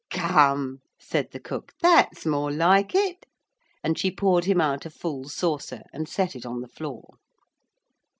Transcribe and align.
'Come,' 0.09 0.79
said 0.99 1.29
the 1.29 1.39
cook, 1.39 1.73
'that's 1.79 2.25
more 2.25 2.51
like 2.51 2.95
it,' 2.95 3.27
and 3.83 3.99
she 3.99 4.09
poured 4.09 4.45
him 4.45 4.59
out 4.59 4.83
a 4.83 4.89
full 4.89 5.29
saucer 5.29 5.83
and 5.93 6.09
set 6.09 6.35
it 6.35 6.43
on 6.43 6.61
the 6.61 6.67
floor. 6.67 7.17